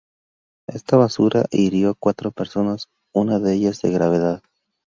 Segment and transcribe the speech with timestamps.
[0.65, 4.41] Esta basura hirió a cuatro personas, una de ellas de gravedad.